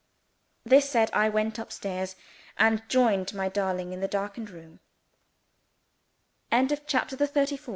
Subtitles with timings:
[0.67, 2.15] _"This said, I went up stairs,
[2.57, 4.79] and joined my darling in the darkened room.
[6.51, 7.69] CHAPTER THE THIRTY FIFT